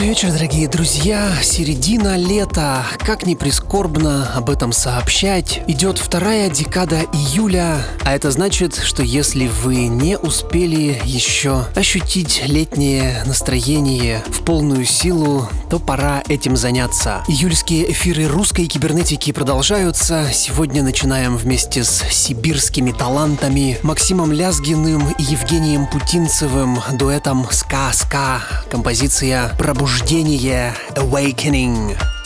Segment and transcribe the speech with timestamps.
[0.00, 1.30] Добрый вечер, дорогие друзья.
[1.42, 2.86] Середина лета.
[3.00, 9.46] Как ни прискорбно об этом сообщать, идет вторая декада июля, а это значит, что если
[9.46, 17.22] вы не успели еще ощутить летнее настроение в полную силу, то пора этим заняться.
[17.28, 20.30] Июльские эфиры русской кибернетики продолжаются.
[20.32, 28.40] Сегодня начинаем вместе с сибирскими талантами Максимом Лязгиным и Евгением Путинцевым дуэтом «Ска-ска».
[28.70, 32.19] Композиция «Пробуждение Пробуждение Awakening.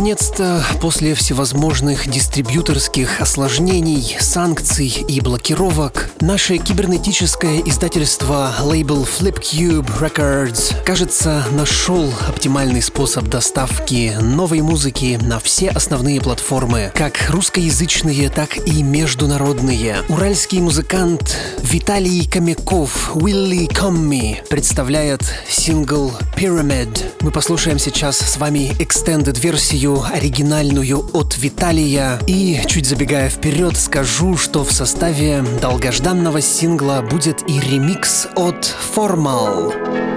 [0.00, 11.44] Наконец-то, после всевозможных дистрибьюторских осложнений, санкций и блокировок, наше кибернетическое издательство лейбл Flipcube Records, кажется,
[11.52, 19.96] нашел оптимальный способ доставки новой музыки на все основные платформы, как русскоязычные, так и международные.
[20.08, 27.04] Уральский музыкант Виталий Комяков Willy Commi представляет сингл Pyramid.
[27.20, 32.18] Мы послушаем сейчас с вами extended версию оригинальную от Виталия.
[32.26, 40.09] И, чуть забегая вперед, скажу, что в составе долгожданного сингла будет и ремикс от Formal.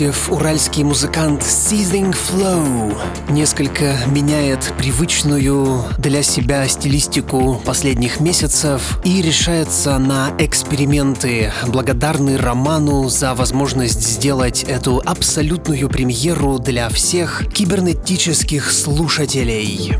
[0.00, 2.96] Гусев, уральский музыкант Seizing Flow,
[3.28, 11.52] несколько меняет привычную для себя стилистику последних месяцев и решается на эксперименты.
[11.66, 19.96] Благодарный Роману за возможность сделать эту абсолютную премьеру для всех кибернетических слушателей.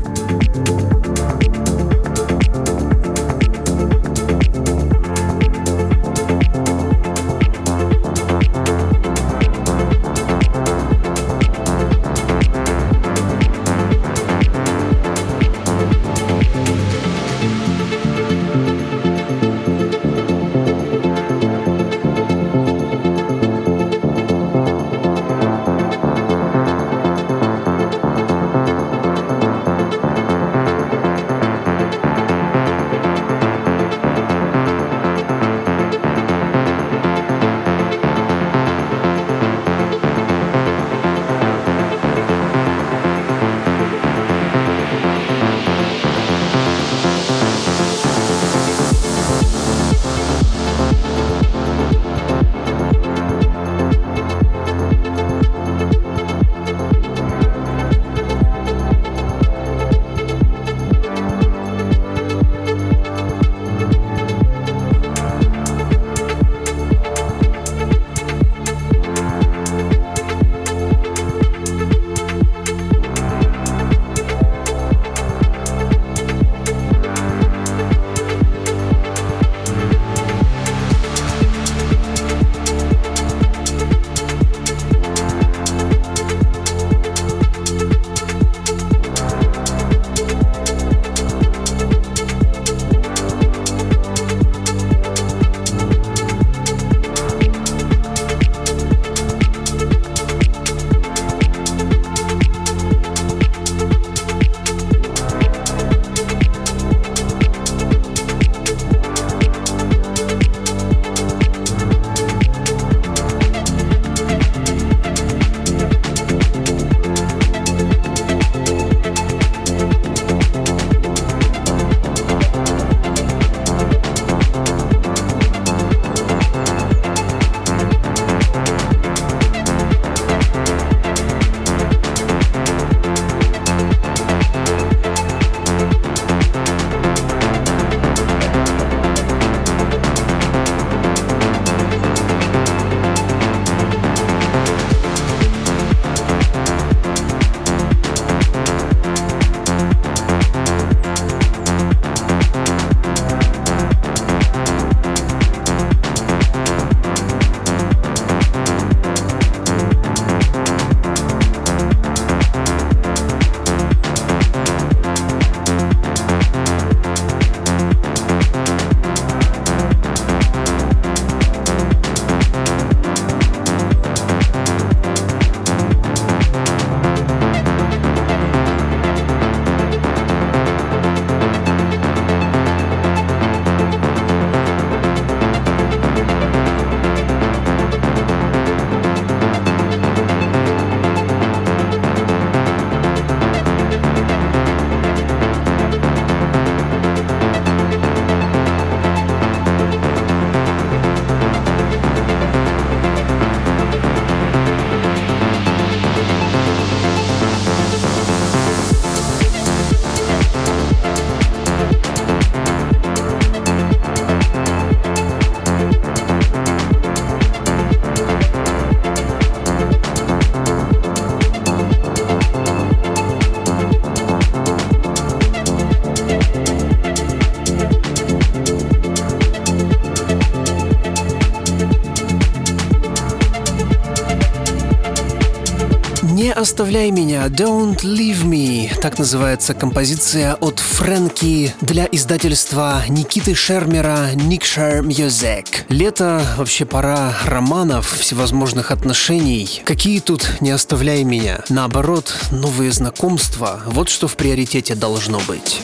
[236.51, 238.91] Оставляй меня, Don't Leave Me.
[238.99, 245.65] Так называется композиция от Фрэнки для издательства Никиты Шермера Никшер Music.
[245.89, 249.81] Лето, вообще пора романов, всевозможных отношений.
[249.85, 251.63] Какие тут «Не оставляй меня»?
[251.69, 253.81] Наоборот, новые знакомства.
[253.85, 255.81] Вот что в приоритете должно быть.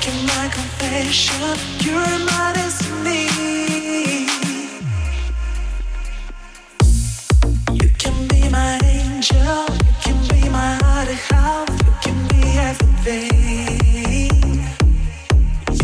[0.00, 1.58] making my confession.
[1.80, 3.26] you're my destiny.
[7.72, 9.66] You can be my angel.
[9.86, 11.70] You can be my heart of health.
[11.86, 14.30] You can be everything.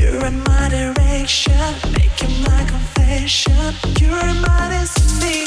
[0.00, 3.74] You're in my direction, making my confession.
[4.00, 5.44] You're my destiny.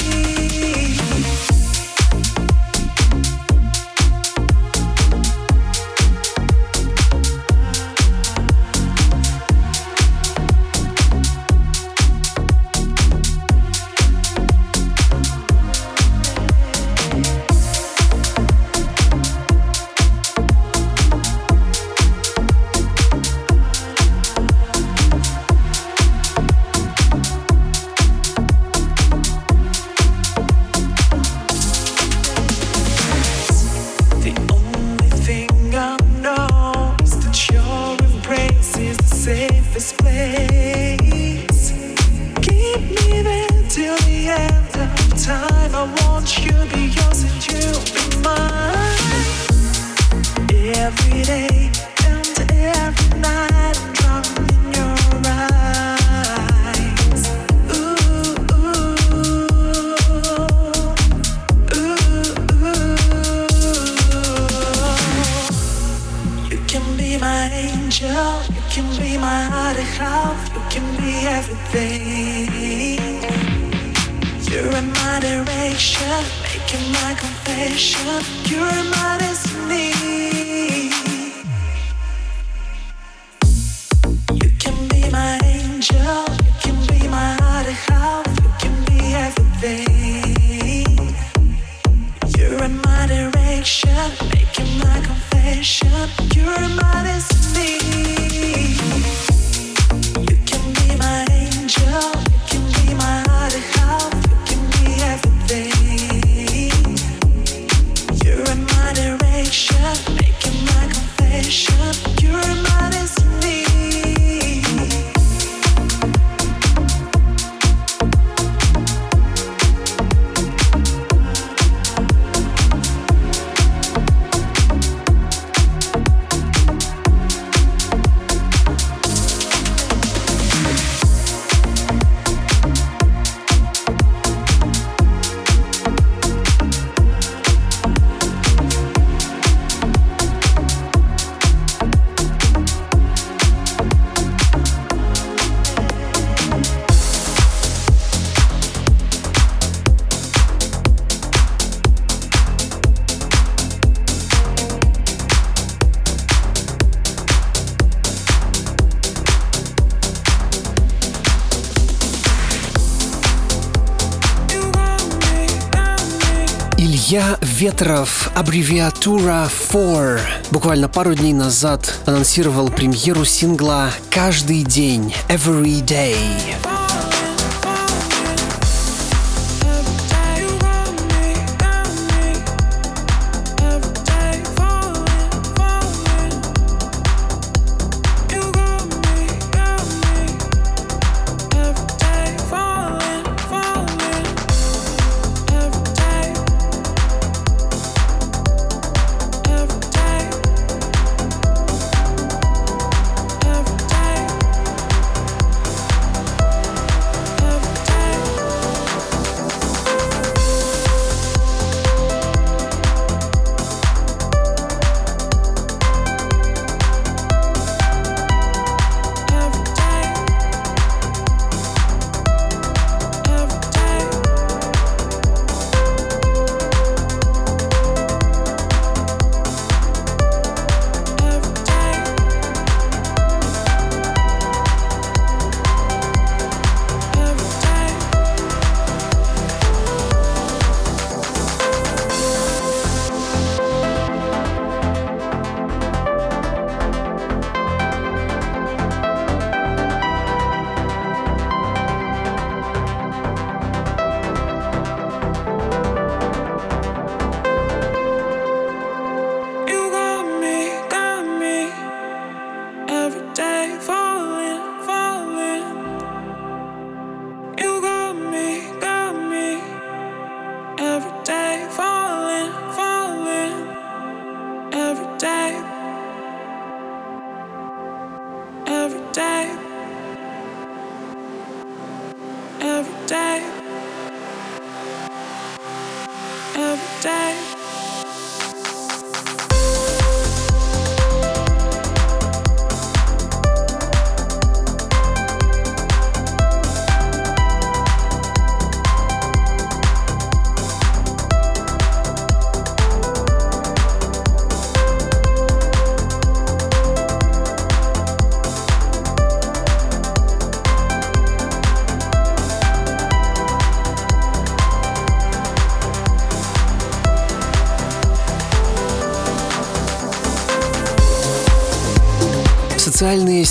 [167.41, 170.19] Ветров, аббревиатура 4,
[170.51, 176.15] буквально пару дней назад анонсировал премьеру сингла «Каждый день» «Every Day».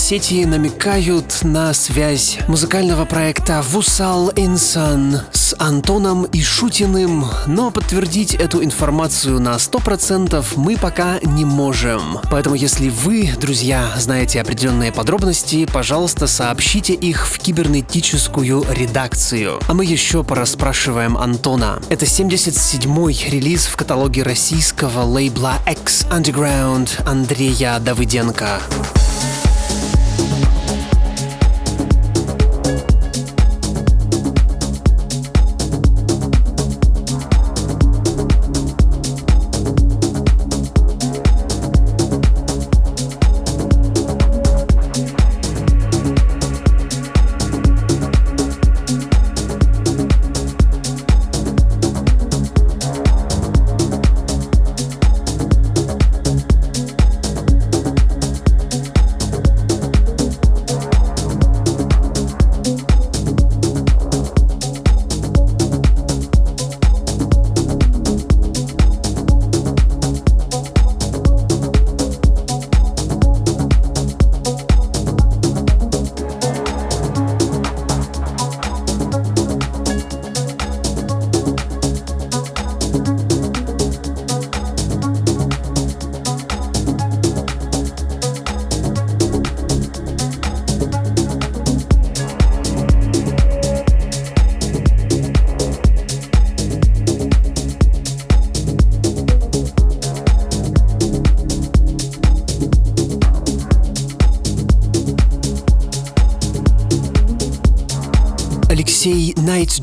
[0.09, 8.63] Социальные сети намекают на связь музыкального проекта «Вусал Инсан» с Антоном Ишутиным, но подтвердить эту
[8.63, 12.17] информацию на 100% мы пока не можем.
[12.31, 19.59] Поэтому если вы, друзья, знаете определенные подробности, пожалуйста, сообщите их в кибернетическую редакцию.
[19.67, 21.79] А мы еще порасспрашиваем Антона.
[21.89, 28.59] Это 77-й релиз в каталоге российского лейбла X Underground Андрея Давыденко.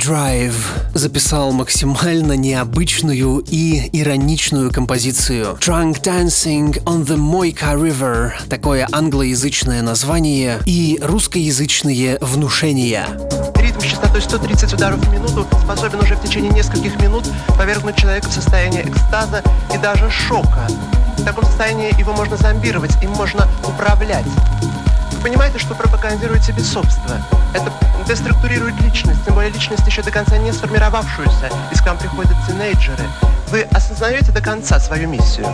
[0.06, 0.54] Drive
[0.94, 5.58] записал максимально необычную и ироничную композицию.
[5.60, 13.06] Drunk Dancing on the Moika River— такое англоязычное название и русскоязычные внушения.
[13.56, 17.24] Ритм частотой 130 ударов в минуту способен уже в течение нескольких минут
[17.58, 19.42] повергнуть человека в состояние экстаза
[19.74, 20.68] и даже шока.
[21.18, 24.26] В таком состоянии его можно зомбировать, им можно управлять.
[25.26, 27.20] Понимаете, что пропагандирует себе собство?
[27.52, 27.72] Это
[28.06, 33.02] деструктурирует личность, тем более личность еще до конца не сформировавшуюся, и к вам приходят тинейджеры.
[33.48, 35.44] Вы осознаете до конца свою миссию?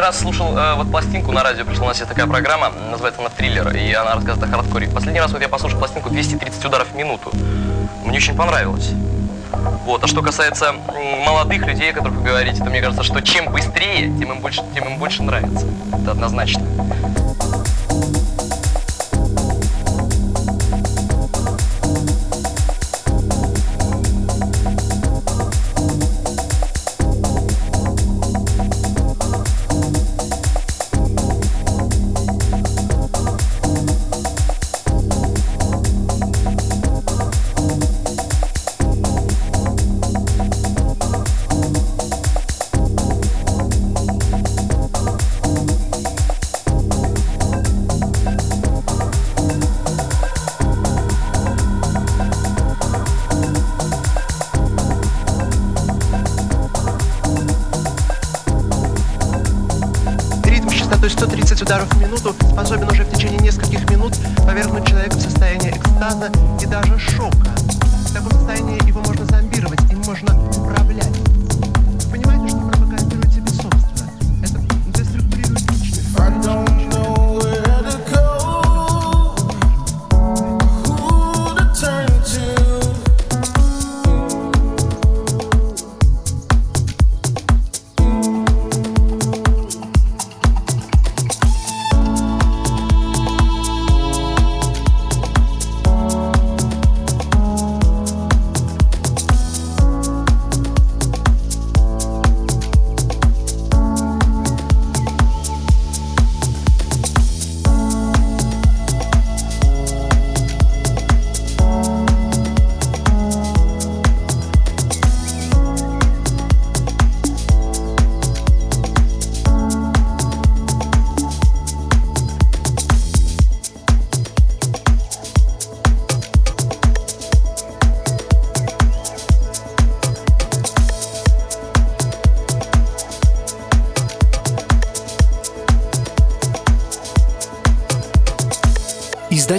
[0.00, 3.20] Последний раз слушал э, вот пластинку на радио, пришла у нас есть такая программа, называется
[3.20, 4.88] она «Триллер», и она рассказывает о хардкоре.
[4.88, 7.30] Последний раз вот я послушал пластинку 230 ударов в минуту.
[8.04, 8.92] Мне очень понравилось.
[9.84, 10.02] Вот.
[10.02, 10.74] А что касается
[11.26, 14.62] молодых людей, о которых вы говорите, то мне кажется, что чем быстрее, тем им больше,
[14.74, 15.66] тем им больше нравится.
[15.92, 16.62] Это однозначно.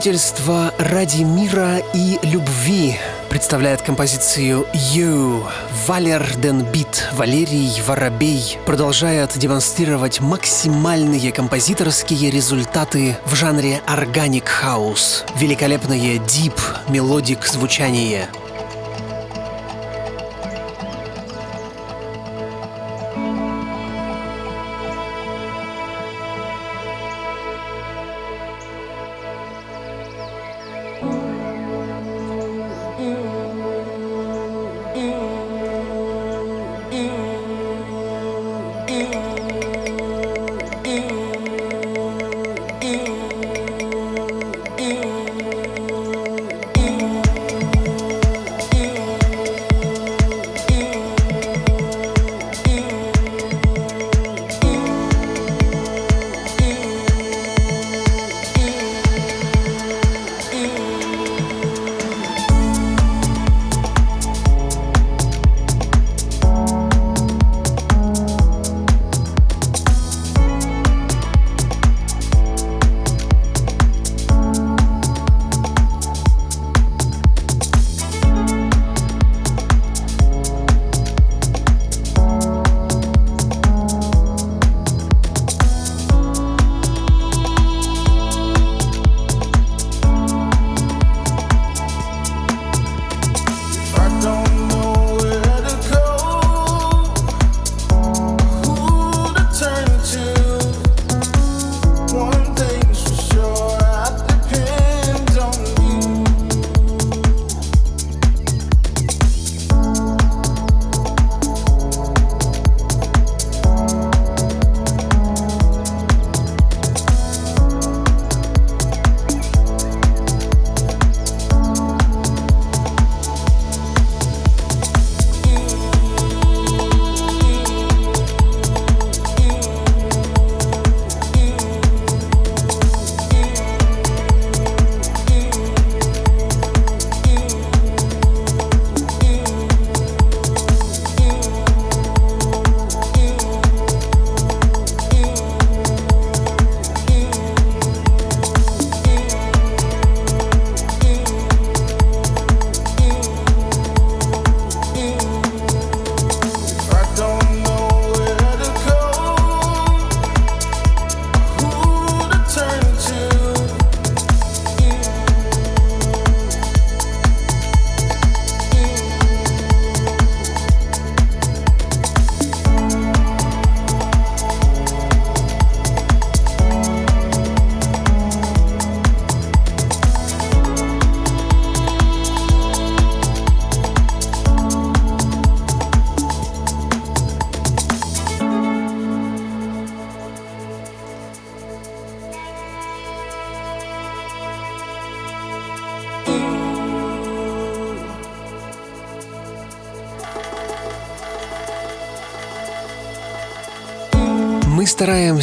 [0.01, 2.97] Издательство «Ради мира и любви»
[3.29, 5.45] представляет композицию «You».
[5.85, 15.23] Валер Денбит, Валерий Воробей продолжает демонстрировать максимальные композиторские результаты в жанре organic house.
[15.35, 18.27] Великолепное deep melodic звучание.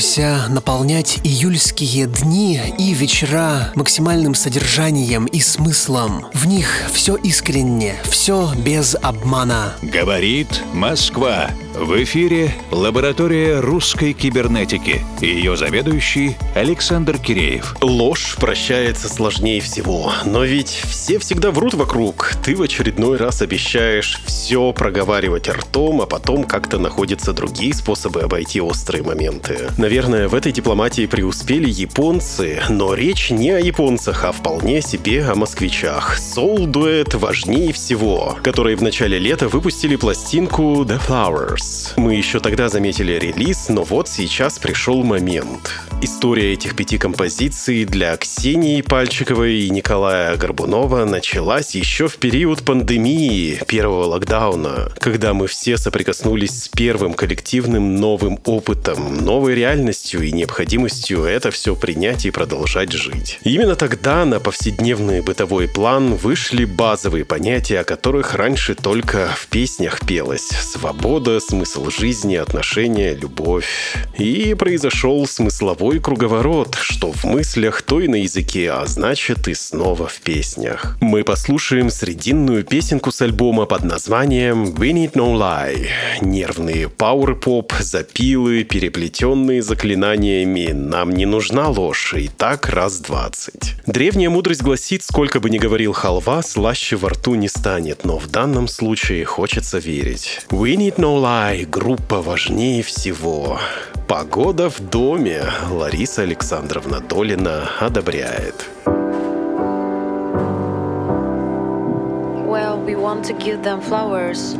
[0.08, 6.26] Стараемся наполнять июльские дни и вечера максимальным содержанием и смыслом.
[6.32, 9.74] В них все искренне, все без обмана.
[9.82, 11.50] Говорит Москва.
[11.80, 15.00] В эфире лаборатория русской кибернетики.
[15.20, 17.76] Ее заведующий Александр Киреев.
[17.80, 20.12] Ложь прощается сложнее всего.
[20.24, 22.32] Но ведь все всегда врут вокруг.
[22.44, 28.60] Ты в очередной раз обещаешь все проговаривать ртом, а потом как-то находятся другие способы обойти
[28.60, 29.70] острые моменты.
[29.78, 35.36] Наверное, в этой дипломатии преуспели японцы, но речь не о японцах, а вполне себе о
[35.36, 36.18] москвичах.
[36.18, 41.67] Soul-дуэт важнее всего, которые в начале лета выпустили пластинку The Flowers.
[41.96, 45.72] Мы еще тогда заметили релиз, но вот сейчас пришел момент.
[46.00, 53.61] История этих пяти композиций для Ксении Пальчиковой и Николая Горбунова началась еще в период пандемии,
[53.66, 61.24] первого локдауна, когда мы все соприкоснулись с первым коллективным новым опытом, новой реальностью и необходимостью
[61.24, 63.40] это все принять и продолжать жить.
[63.42, 70.07] Именно тогда на повседневный бытовой план вышли базовые понятия, о которых раньше только в песнях
[70.07, 70.48] пелось.
[70.48, 73.96] Свобода, смысл жизни, отношения, любовь.
[74.18, 80.08] И произошел смысловой круговорот, что в мыслях, то и на языке, а значит и снова
[80.08, 80.98] в песнях.
[81.00, 85.87] Мы послушаем срединную песенку с альбома под названием We Need No Lie.
[86.20, 93.74] Нервные пауэр-поп, запилы, переплетенные заклинаниями «Нам не нужна ложь» и так раз двадцать.
[93.87, 98.26] Древняя мудрость гласит, сколько бы ни говорил халва, слаще во рту не станет, но в
[98.26, 100.40] данном случае хочется верить.
[100.50, 101.38] We Need No Lie—
[101.70, 103.59] группа важнее всего.
[104.09, 105.42] Погода в доме.
[105.70, 108.68] Лариса Александровна Долина одобряет.
[112.44, 114.57] Well, we want to give them flowers.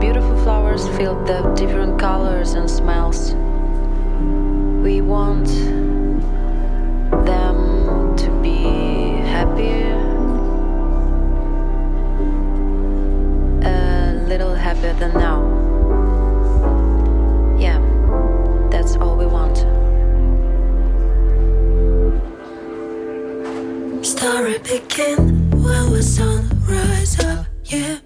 [0.00, 3.32] Beautiful flowers filled with different colors and smells.
[4.82, 5.46] We want
[7.24, 9.84] them to be happy,
[14.74, 15.38] happier than now.
[17.58, 17.78] Yeah,
[18.70, 19.56] that's all we want.
[24.06, 27.98] Story begin when the sun rise up, yeah.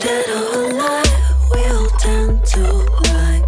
[0.00, 1.14] Dead or alive,
[1.50, 2.62] we'll tend to
[3.10, 3.42] lie.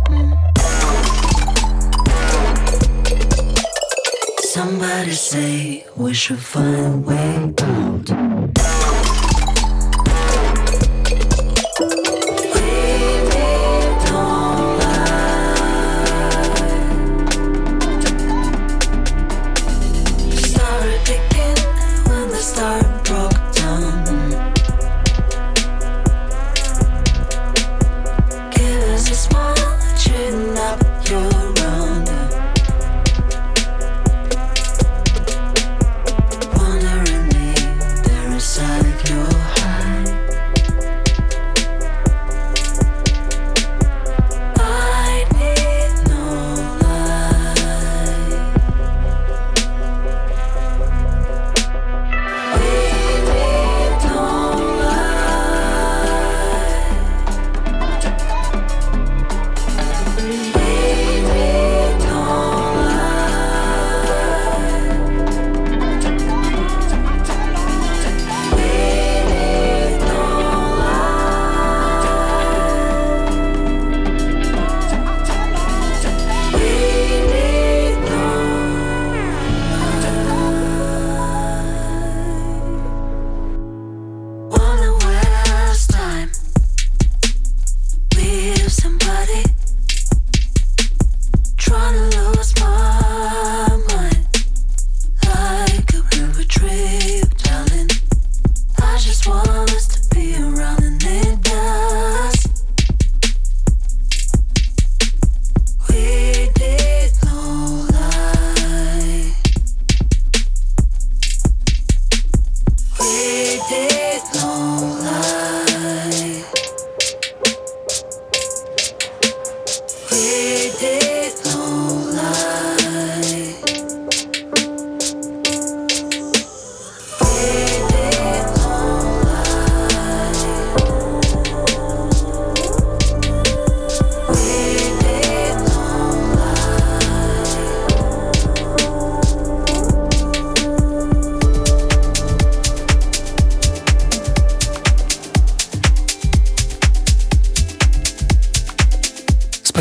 [4.54, 8.27] Somebody say we should find a way out.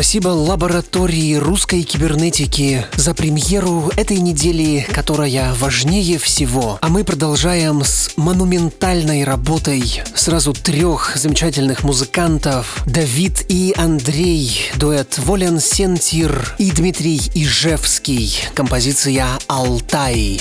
[0.08, 6.78] Спасибо лаборатории русской кибернетики за премьеру этой недели, которая важнее всего.
[6.80, 12.82] А мы продолжаем с монументальной работой сразу трех замечательных музыкантов.
[12.86, 20.40] Давид и Андрей, дуэт Волен Сентир и Дмитрий Ижевский, композиция «Алтай».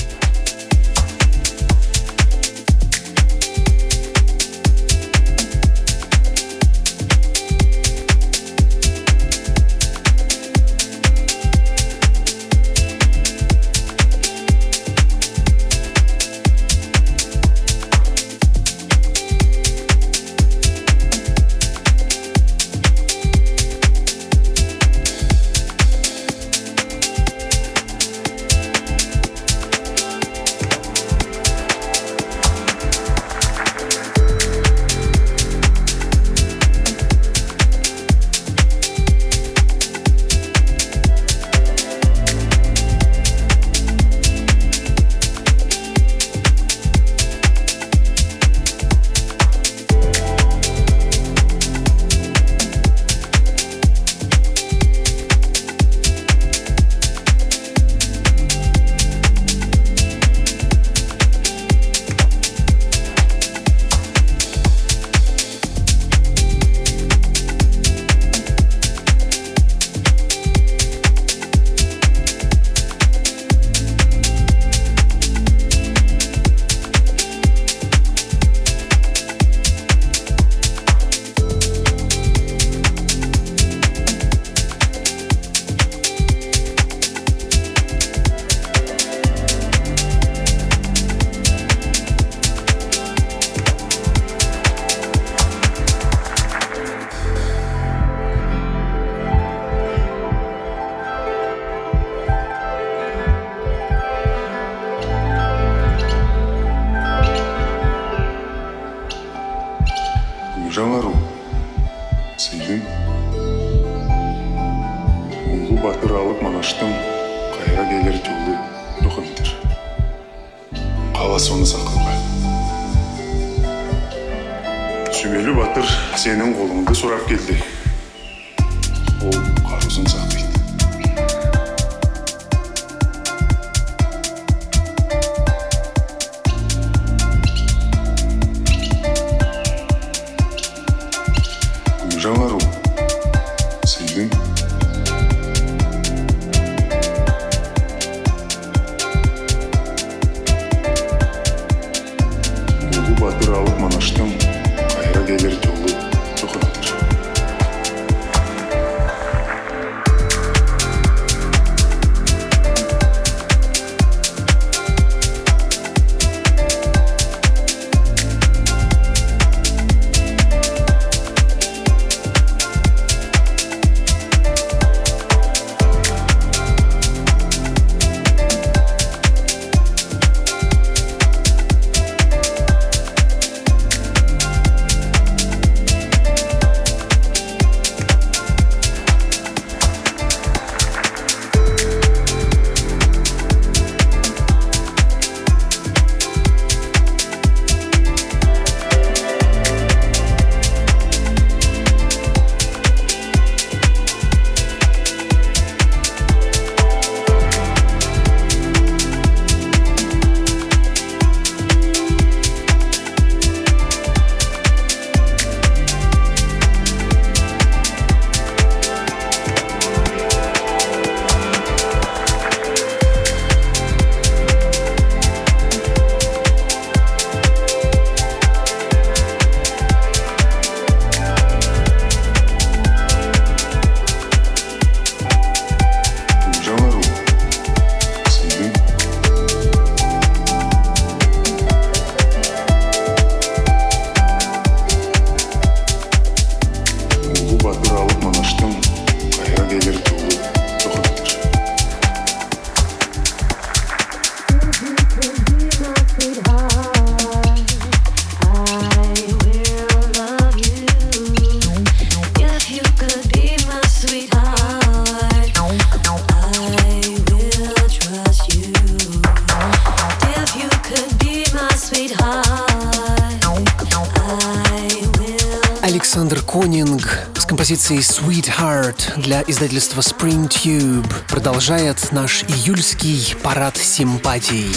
[277.88, 284.76] Композицией Sweetheart для издательства Spring Tube продолжает наш июльский парад симпатий.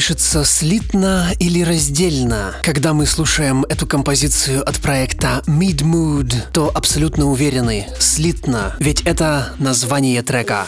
[0.00, 2.54] Пишется слитно или раздельно.
[2.62, 9.52] Когда мы слушаем эту композицию от проекта Mid Mood, то абсолютно уверены, слитно, ведь это
[9.58, 10.64] название трека.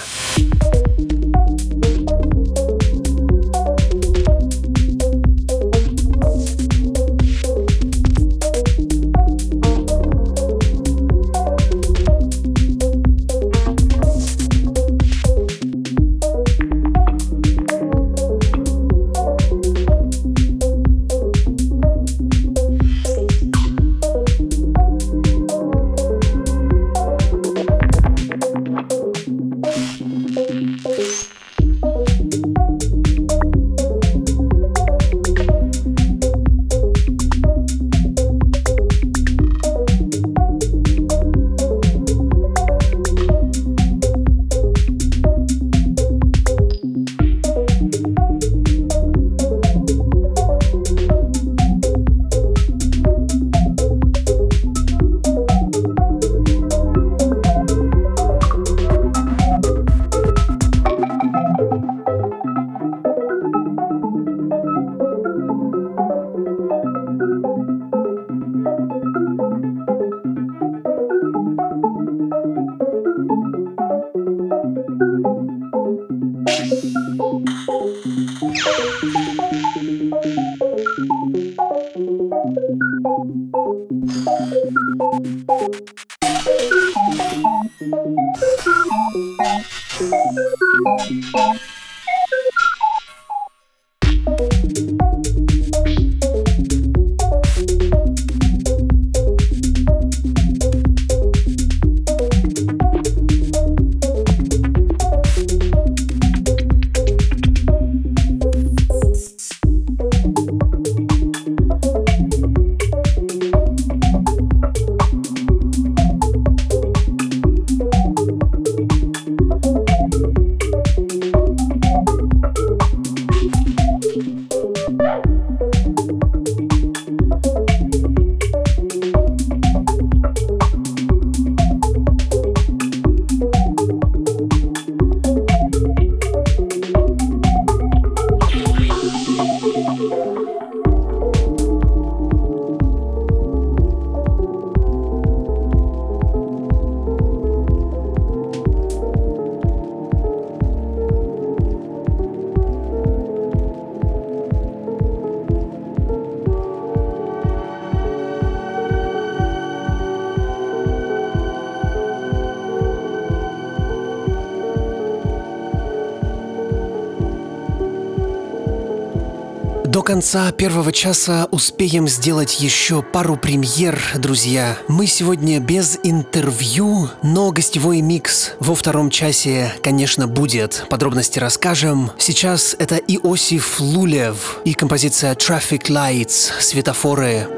[170.23, 174.79] Конца первого часа успеем сделать еще пару премьер, друзья.
[174.87, 180.87] Мы сегодня без интервью, но гостевой микс во втором часе, конечно, будет.
[180.89, 182.13] Подробности расскажем.
[182.19, 187.49] Сейчас это Иосиф Лулев и композиция Traffic Lights, светофоры.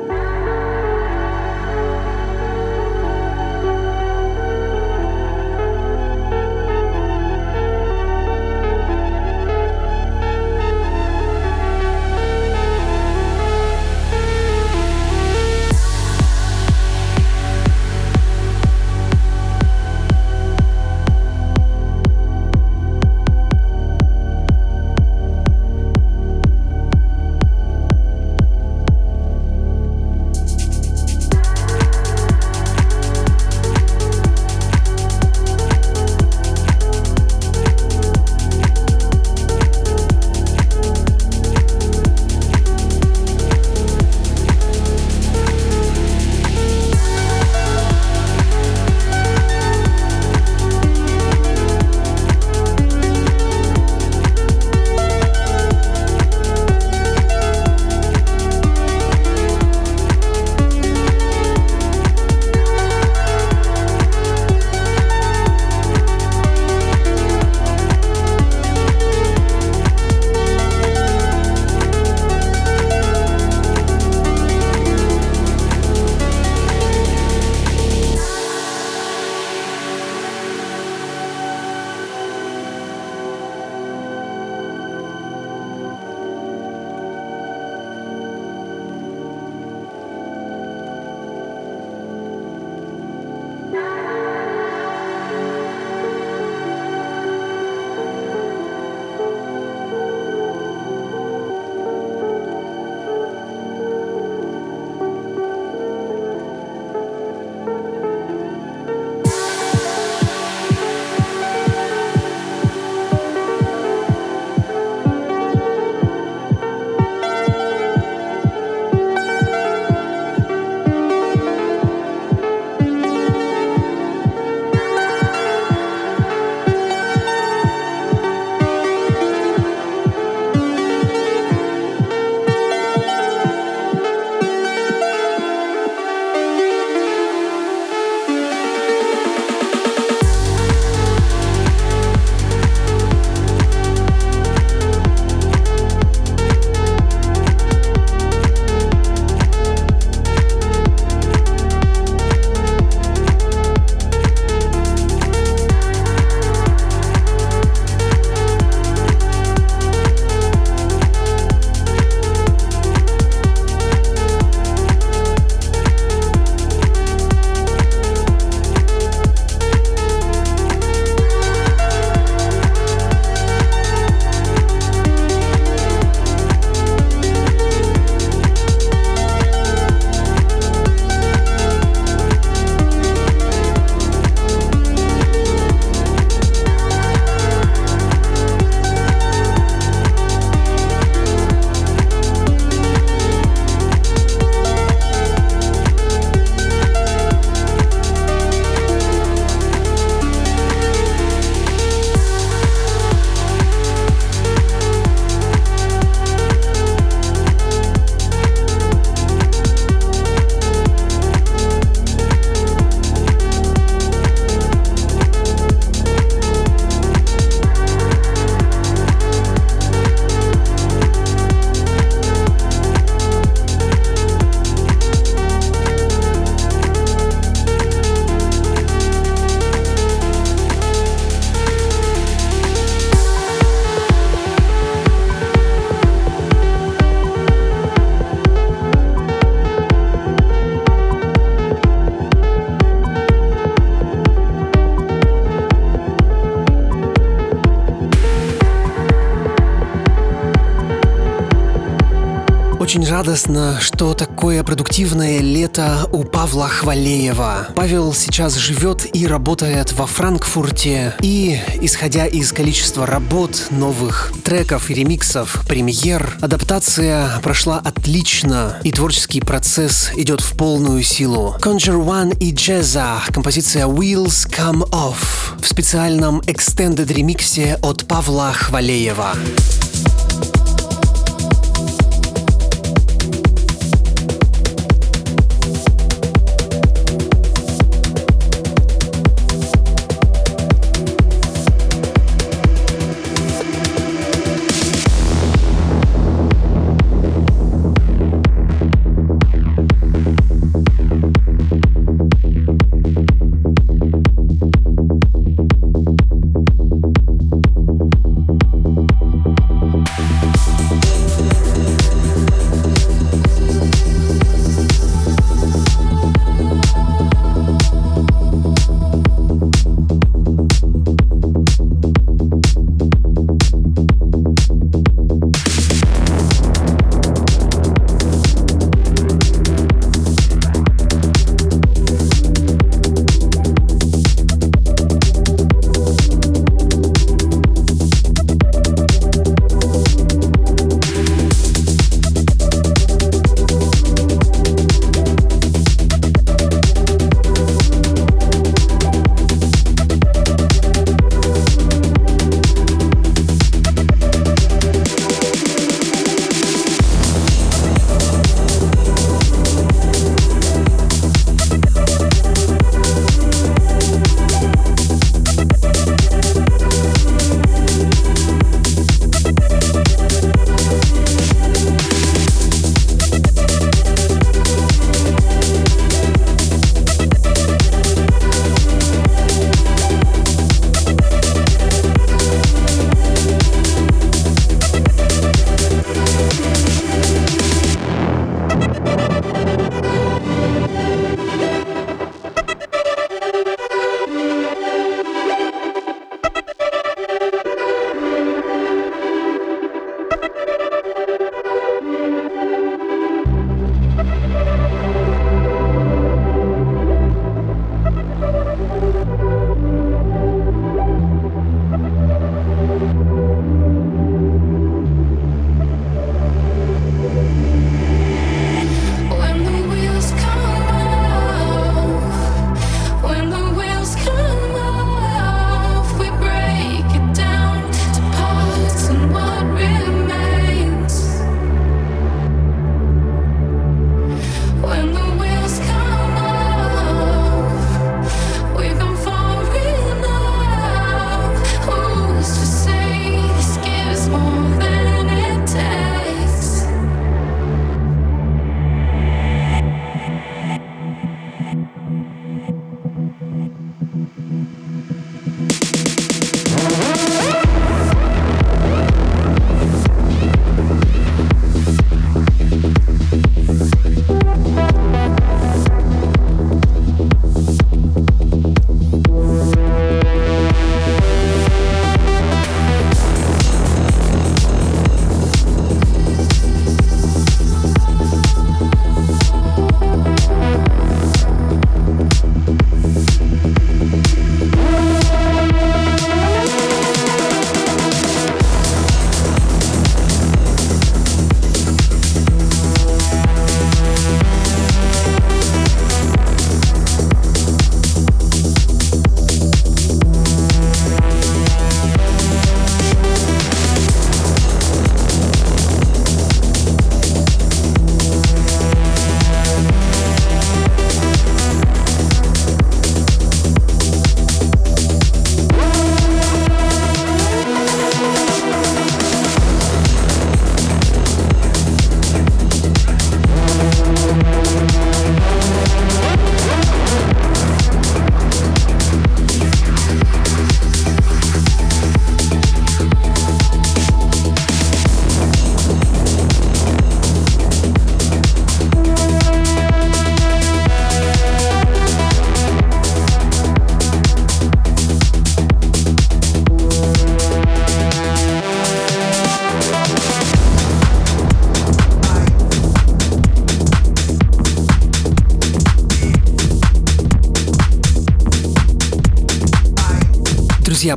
[253.25, 257.69] Радостно, что такое продуктивное лето у Павла Хвалеева.
[257.75, 261.15] Павел сейчас живет и работает во Франкфурте.
[261.23, 270.11] И, исходя из количества работ, новых треков ремиксов, премьер, адаптация прошла отлично, и творческий процесс
[270.17, 271.57] идет в полную силу.
[271.63, 279.35] Conjure One и Jazza, композиция Wheels Come Off в специальном extended ремиксе от Павла Хвалеева.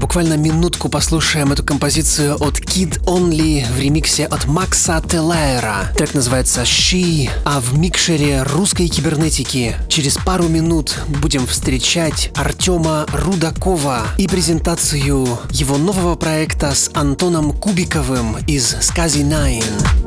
[0.08, 5.92] Буквально минутку послушаем эту композицию от Kid Only в ремиксе от Макса Телайера.
[5.98, 14.04] Трек называется She, а в микшере русской кибернетики через пару минут будем встречать Артема Рудакова
[14.18, 20.07] и презентацию его нового проекта с Антоном Кубиковым из Скази Nine.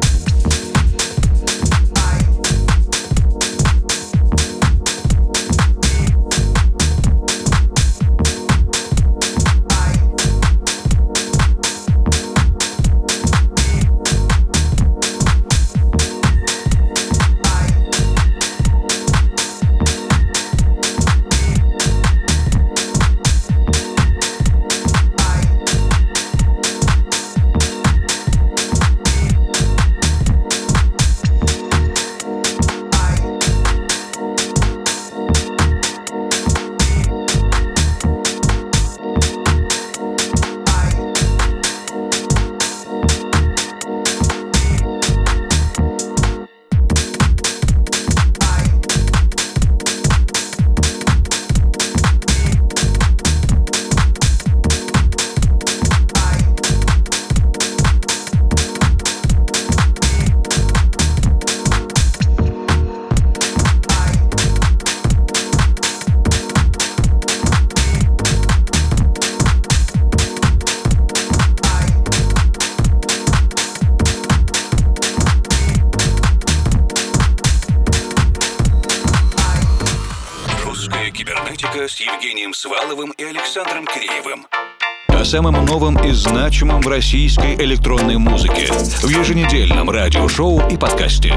[86.60, 91.32] Значимом в российской электронной музыке в еженедельном радиошоу и подкасте.